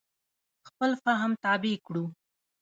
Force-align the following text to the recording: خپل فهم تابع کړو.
خپل 0.67 0.91
فهم 1.03 1.31
تابع 1.43 1.75
کړو. 1.85 2.05